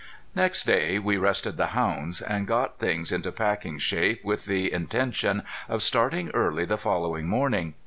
[0.33, 5.43] Next day we rested the hounds, and got things into packing shape with the intention
[5.69, 7.75] of starting early the following morning.